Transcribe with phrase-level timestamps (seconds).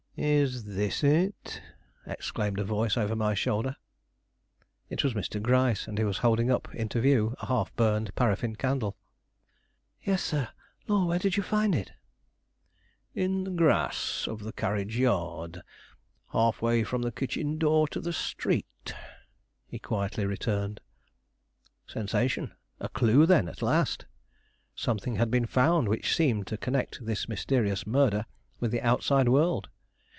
[0.23, 1.63] "Is this it?"
[2.05, 3.77] exclaimed a voice over my shoulder.
[4.87, 5.41] It was Mr.
[5.41, 8.95] Gryce, and he was holding up into view a half burned paraffine candle.
[10.03, 10.49] "Yes, sir;
[10.87, 11.93] lor', where did you find it?"
[13.15, 15.63] "In the grass of the carriage yard,
[16.33, 18.93] half way from the kitchen door to the street,"
[19.65, 20.81] he quietly returned.
[21.87, 22.53] Sensation.
[22.79, 24.05] A clue, then, at last!
[24.75, 28.25] Something had been found which seemed to connect this mysterious murder
[28.59, 29.69] with the outside world.